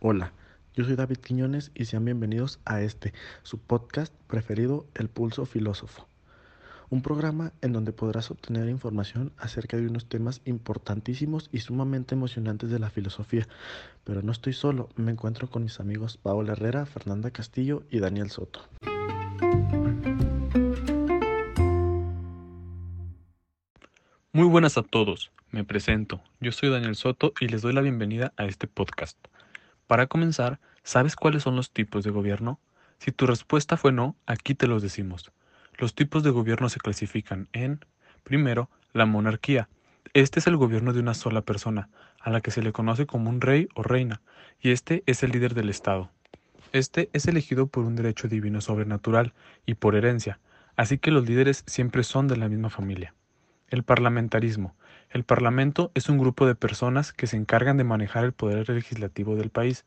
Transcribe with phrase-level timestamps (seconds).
[0.00, 0.32] Hola,
[0.76, 6.06] yo soy David Quiñones y sean bienvenidos a este, su podcast preferido, El Pulso Filósofo.
[6.88, 12.70] Un programa en donde podrás obtener información acerca de unos temas importantísimos y sumamente emocionantes
[12.70, 13.48] de la filosofía.
[14.04, 18.30] Pero no estoy solo, me encuentro con mis amigos Paola Herrera, Fernanda Castillo y Daniel
[18.30, 18.60] Soto.
[24.30, 28.32] Muy buenas a todos, me presento, yo soy Daniel Soto y les doy la bienvenida
[28.36, 29.18] a este podcast.
[29.88, 32.60] Para comenzar, ¿sabes cuáles son los tipos de gobierno?
[32.98, 35.32] Si tu respuesta fue no, aquí te los decimos.
[35.78, 37.80] Los tipos de gobierno se clasifican en,
[38.22, 39.70] primero, la monarquía.
[40.12, 41.88] Este es el gobierno de una sola persona,
[42.20, 44.20] a la que se le conoce como un rey o reina,
[44.60, 46.10] y este es el líder del Estado.
[46.72, 49.32] Este es elegido por un derecho divino sobrenatural
[49.64, 50.38] y por herencia,
[50.76, 53.14] así que los líderes siempre son de la misma familia.
[53.68, 54.76] El parlamentarismo
[55.10, 59.36] el Parlamento es un grupo de personas que se encargan de manejar el poder legislativo
[59.36, 59.86] del país.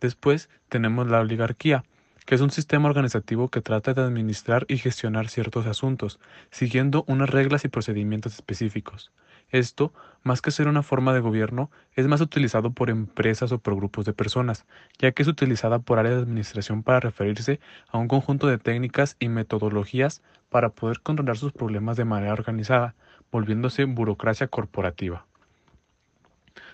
[0.00, 1.84] Después tenemos la oligarquía,
[2.24, 6.18] que es un sistema organizativo que trata de administrar y gestionar ciertos asuntos,
[6.50, 9.12] siguiendo unas reglas y procedimientos específicos.
[9.50, 9.92] Esto,
[10.24, 14.04] más que ser una forma de gobierno, es más utilizado por empresas o por grupos
[14.04, 14.66] de personas,
[14.98, 19.16] ya que es utilizada por áreas de administración para referirse a un conjunto de técnicas
[19.20, 22.96] y metodologías para poder controlar sus problemas de manera organizada,
[23.36, 25.26] volviéndose burocracia corporativa.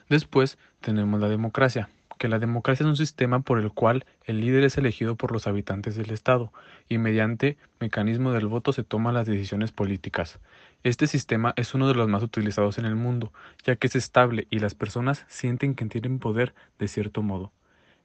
[0.08, 4.62] Después tenemos la democracia, que la democracia es un sistema por el cual el líder
[4.62, 6.52] es elegido por los habitantes del Estado
[6.88, 10.38] y mediante mecanismo del voto se toman las decisiones políticas.
[10.84, 13.32] Este sistema es uno de los más utilizados en el mundo,
[13.64, 17.50] ya que es estable y las personas sienten que tienen poder de cierto modo.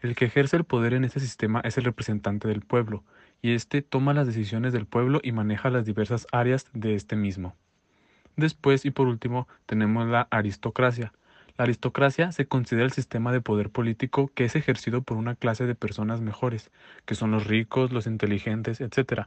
[0.02, 3.04] El que ejerce el poder en este sistema es el representante del pueblo,
[3.40, 7.56] y éste toma las decisiones del pueblo y maneja las diversas áreas de este mismo.
[8.38, 11.12] Después y por último tenemos la aristocracia.
[11.58, 15.66] La aristocracia se considera el sistema de poder político que es ejercido por una clase
[15.66, 16.70] de personas mejores,
[17.06, 19.24] que son los ricos, los inteligentes, etc.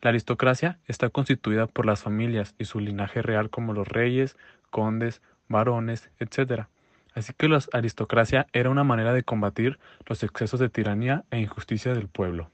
[0.00, 4.38] La aristocracia está constituida por las familias y su linaje real como los reyes,
[4.70, 6.68] condes, varones, etc.
[7.14, 11.92] Así que la aristocracia era una manera de combatir los excesos de tiranía e injusticia
[11.92, 12.50] del pueblo.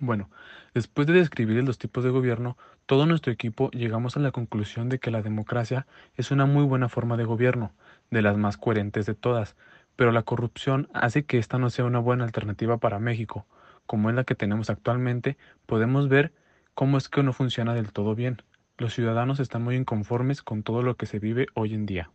[0.00, 0.30] Bueno,
[0.74, 4.98] después de describir los tipos de gobierno, todo nuestro equipo llegamos a la conclusión de
[4.98, 5.86] que la democracia
[6.16, 7.72] es una muy buena forma de gobierno,
[8.10, 9.56] de las más coherentes de todas,
[9.96, 13.46] pero la corrupción hace que esta no sea una buena alternativa para México.
[13.86, 16.32] Como es la que tenemos actualmente, podemos ver
[16.74, 18.42] cómo es que no funciona del todo bien.
[18.76, 22.10] Los ciudadanos están muy inconformes con todo lo que se vive hoy en día.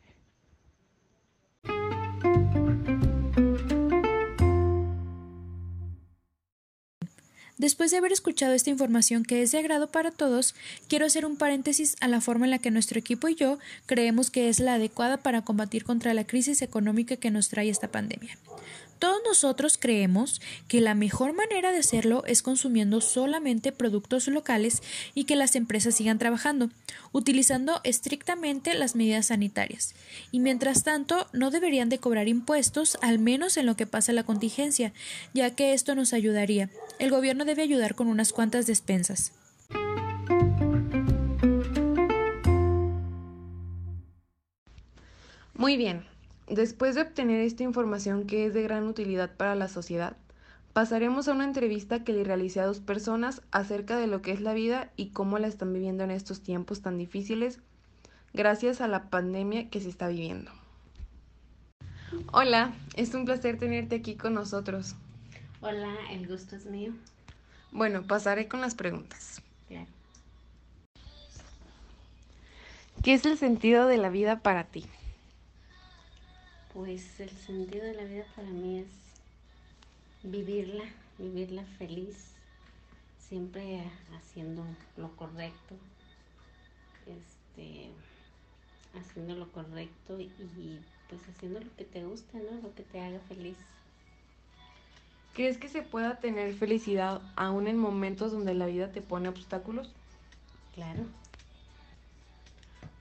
[7.62, 10.56] Después de haber escuchado esta información que es de agrado para todos,
[10.88, 14.32] quiero hacer un paréntesis a la forma en la que nuestro equipo y yo creemos
[14.32, 18.36] que es la adecuada para combatir contra la crisis económica que nos trae esta pandemia.
[19.02, 24.84] Todos nosotros creemos que la mejor manera de hacerlo es consumiendo solamente productos locales
[25.16, 26.70] y que las empresas sigan trabajando,
[27.12, 29.96] utilizando estrictamente las medidas sanitarias.
[30.32, 34.22] Y mientras tanto, no deberían de cobrar impuestos, al menos en lo que pasa la
[34.22, 34.94] contingencia,
[35.34, 36.70] ya que esto nos ayudaría.
[37.00, 39.32] El gobierno debe ayudar con unas cuantas despensas.
[45.56, 46.06] Muy bien,
[46.48, 50.18] Después de obtener esta información que es de gran utilidad para la sociedad,
[50.74, 54.42] pasaremos a una entrevista que le realicé a dos personas acerca de lo que es
[54.42, 57.60] la vida y cómo la están viviendo en estos tiempos tan difíciles
[58.34, 60.52] gracias a la pandemia que se está viviendo.
[62.32, 64.96] Hola, es un placer tenerte aquí con nosotros.
[65.62, 66.94] Hola, el gusto es mío.
[67.72, 69.42] Bueno, pasaré con las preguntas.
[69.68, 69.88] Claro.
[73.04, 74.86] ¿Qué es el sentido de la vida para ti?
[76.74, 78.88] Pues el sentido de la vida para mí es
[80.24, 80.86] vivirla,
[81.18, 82.32] vivirla feliz,
[83.20, 83.84] siempre
[84.16, 84.64] haciendo
[84.96, 85.76] lo correcto,
[87.08, 87.90] este,
[88.98, 90.32] haciendo lo correcto y,
[91.10, 92.62] pues haciendo lo que te guste, ¿no?
[92.62, 93.58] Lo que te haga feliz.
[95.34, 99.90] ¿Crees que se pueda tener felicidad aún en momentos donde la vida te pone obstáculos?
[100.74, 101.04] Claro.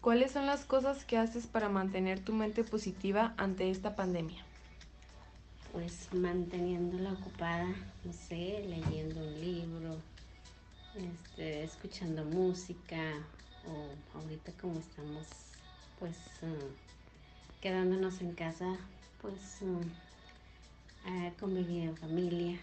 [0.01, 4.43] ¿Cuáles son las cosas que haces para mantener tu mente positiva ante esta pandemia?
[5.73, 7.67] Pues manteniéndola ocupada,
[8.05, 9.97] no sé, leyendo un libro,
[10.95, 12.99] este, escuchando música
[13.69, 15.27] o ahorita como estamos
[15.99, 18.79] pues uh, quedándonos en casa,
[19.21, 19.83] pues uh,
[21.07, 22.59] a convivir en familia,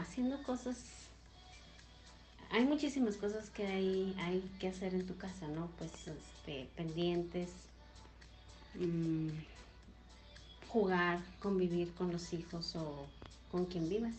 [0.00, 0.78] haciendo cosas
[2.54, 5.68] hay muchísimas cosas que hay, hay que hacer en tu casa, ¿no?
[5.76, 7.50] Pues este, pendientes,
[8.76, 9.30] mm,
[10.68, 13.06] jugar, convivir con los hijos o
[13.50, 14.14] con quien vivas.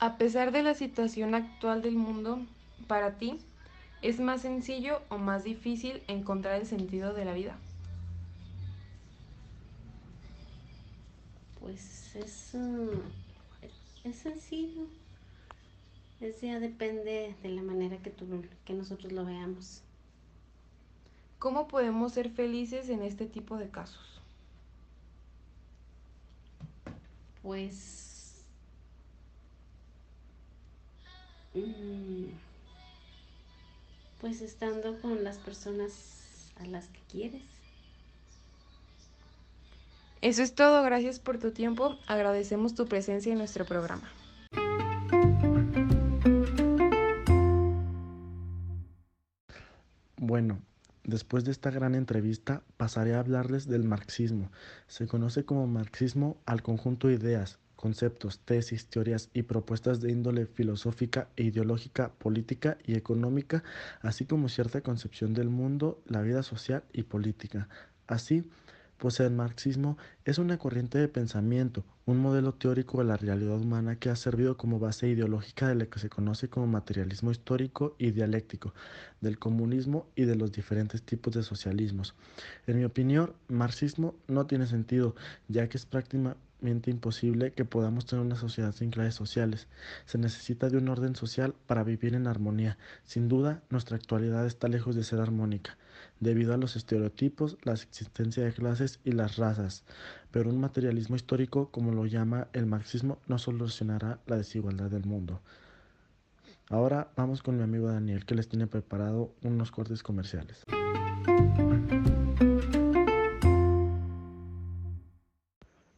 [0.00, 2.40] A pesar de la situación actual del mundo,
[2.88, 3.38] para ti,
[4.02, 7.56] ¿es más sencillo o más difícil encontrar el sentido de la vida?
[11.60, 13.00] Pues es, uh,
[14.02, 14.88] es sencillo.
[16.20, 18.26] Es ya depende de la manera que, tú,
[18.64, 19.82] que nosotros lo veamos.
[21.38, 24.20] ¿Cómo podemos ser felices en este tipo de casos?
[27.42, 28.44] Pues...
[31.54, 32.26] Mm,
[34.20, 37.42] pues estando con las personas a las que quieres.
[40.22, 44.10] Eso es todo, gracias por tu tiempo, agradecemos tu presencia en nuestro programa.
[51.06, 54.50] Después de esta gran entrevista pasaré a hablarles del marxismo.
[54.88, 60.46] Se conoce como marxismo al conjunto de ideas, conceptos, tesis, teorías y propuestas de índole
[60.46, 63.62] filosófica e ideológica, política y económica,
[64.00, 67.68] así como cierta concepción del mundo, la vida social y política.
[68.08, 68.50] Así,
[68.98, 73.96] pues el marxismo es una corriente de pensamiento, un modelo teórico de la realidad humana
[73.96, 78.10] que ha servido como base ideológica de lo que se conoce como materialismo histórico y
[78.10, 78.74] dialéctico,
[79.20, 82.14] del comunismo y de los diferentes tipos de socialismos.
[82.66, 85.14] En mi opinión, marxismo no tiene sentido,
[85.48, 89.66] ya que es prácticamente imposible que podamos tener una sociedad sin clases sociales.
[90.06, 92.78] Se necesita de un orden social para vivir en armonía.
[93.04, 95.76] Sin duda, nuestra actualidad está lejos de ser armónica
[96.20, 99.84] debido a los estereotipos, la existencia de clases y las razas.
[100.30, 105.40] Pero un materialismo histórico, como lo llama el marxismo, no solucionará la desigualdad del mundo.
[106.68, 110.64] Ahora vamos con mi amigo Daniel, que les tiene preparado unos cortes comerciales.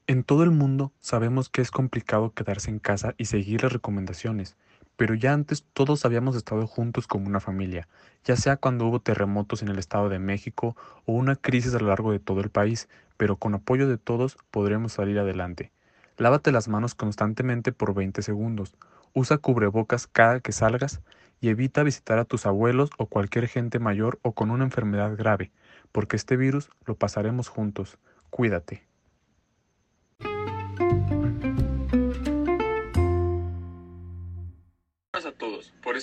[0.07, 4.57] En todo el mundo sabemos que es complicado quedarse en casa y seguir las recomendaciones,
[4.99, 7.87] pero ya antes todos habíamos estado juntos como una familia,
[8.25, 11.87] ya sea cuando hubo terremotos en el Estado de México o una crisis a lo
[11.87, 15.71] largo de todo el país, pero con apoyo de todos podremos salir adelante.
[16.17, 18.75] Lávate las manos constantemente por 20 segundos,
[19.15, 21.01] usa cubrebocas cada que salgas
[21.41, 25.53] y evita visitar a tus abuelos o cualquier gente mayor o con una enfermedad grave,
[25.93, 27.99] porque este virus lo pasaremos juntos.
[28.31, 28.83] Cuídate.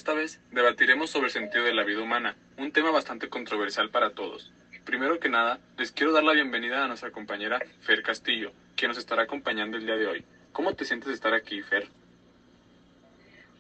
[0.06, 4.12] Esta vez debatiremos sobre el sentido de la vida humana, un tema bastante controversial para
[4.12, 4.52] todos.
[4.86, 9.00] Primero que nada, les quiero dar la bienvenida a nuestra compañera Fer Castillo, quien nos
[9.00, 10.24] estará acompañando el día de hoy.
[10.52, 11.88] ¿Cómo te sientes de estar aquí, Fer?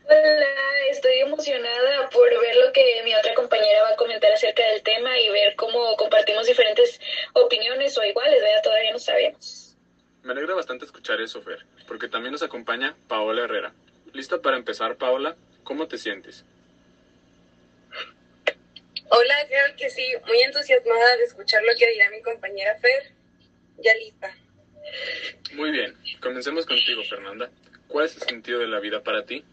[0.07, 4.83] Hola, estoy emocionada por ver lo que mi otra compañera va a comentar acerca del
[4.83, 7.01] tema y ver cómo compartimos diferentes
[7.33, 8.61] opiniones o iguales, ¿verdad?
[8.61, 9.75] Todavía no sabemos.
[10.21, 13.73] Me alegra bastante escuchar eso, Fer, porque también nos acompaña Paola Herrera,
[14.13, 15.35] ¿Lista para empezar, Paola?
[15.65, 16.45] ¿Cómo te sientes?
[19.09, 23.11] Hola, creo que sí, muy entusiasmada de escuchar lo que dirá mi compañera Fer.
[23.79, 24.33] Ya lista.
[25.53, 27.49] Muy bien, comencemos contigo, Fernanda.
[27.87, 29.43] ¿Cuál es el sentido de la vida para ti?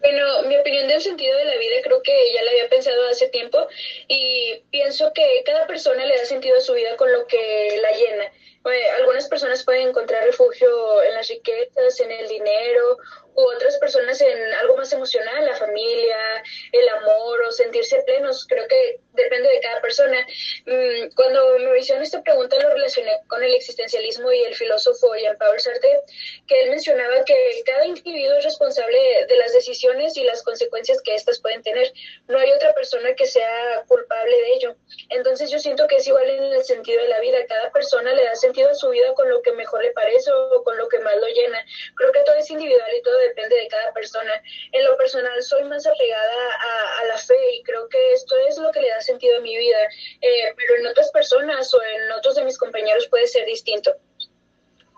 [0.00, 3.28] Bueno, mi opinión del sentido de la vida creo que ya la había pensado hace
[3.28, 3.68] tiempo
[4.08, 7.90] y pienso que cada persona le da sentido a su vida con lo que la
[7.92, 8.32] llena.
[8.64, 12.98] Eh, algunas personas pueden encontrar refugio en las riquezas, en el dinero,
[13.34, 18.46] u otras personas en algo más emocional, la familia, el amor o sentirse plenos.
[18.46, 20.26] Creo que depende de cada persona.
[20.66, 25.60] Mm, cuando me hicieron esta pregunta lo relacioné con el existencialismo y el filósofo Jean-Paul
[25.60, 26.00] Sartre,
[26.46, 31.14] que él mencionaba que cada individuo es responsable de las decisiones y las consecuencias que
[31.14, 31.92] éstas pueden tener.
[32.28, 34.76] No hay otra persona que sea culpable de ello.
[35.10, 37.38] Entonces yo siento que es igual en el sentido de la vida.
[37.48, 40.62] Cada persona le da sentido a su vida con lo que mejor le parece o
[40.62, 41.64] con lo que más lo llena.
[41.96, 44.42] Creo que todo es individual y todo depende de cada persona.
[44.72, 46.54] En lo personal soy más apegada
[47.00, 49.56] a, la fe y creo que esto es lo que le da sentido a mi
[49.56, 49.78] vida,
[50.20, 53.94] eh, pero en otras personas o en otros de mis compañeros puede ser distinto.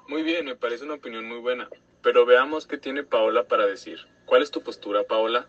[0.09, 1.69] Muy bien, me parece una opinión muy buena,
[2.03, 3.99] pero veamos qué tiene Paola para decir.
[4.27, 5.47] ¿Cuál es tu postura, Paola?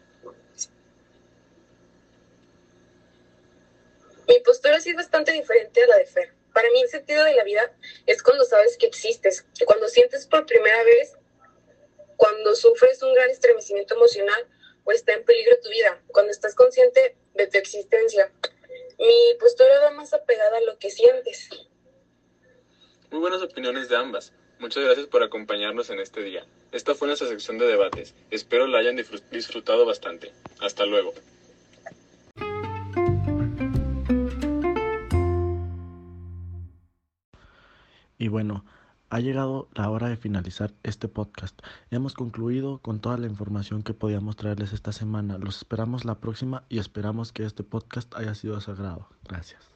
[4.28, 6.34] Mi postura sí es bastante diferente a la de Fer.
[6.54, 7.74] Para mí el sentido de la vida
[8.06, 11.18] es cuando sabes que existes, cuando sientes por primera vez,
[12.16, 14.48] cuando sufres un gran estremecimiento emocional
[14.84, 16.02] o está en peligro tu vida.
[16.08, 18.32] Cuando estás consciente de tu existencia,
[19.00, 21.50] mi postura va más apegada a lo que sientes.
[23.10, 24.34] Muy buenas opiniones de ambas.
[24.60, 26.46] Muchas gracias por acompañarnos en este día.
[26.72, 28.16] Esta fue nuestra sección de debates.
[28.32, 28.96] Espero la hayan
[29.30, 30.32] disfrutado bastante.
[30.60, 31.14] Hasta luego.
[38.18, 38.64] Y bueno,
[39.14, 41.62] ha llegado la hora de finalizar este podcast.
[41.92, 45.38] Hemos concluido con toda la información que podíamos traerles esta semana.
[45.38, 49.08] Los esperamos la próxima y esperamos que este podcast haya sido de su agrado.
[49.24, 49.73] Gracias.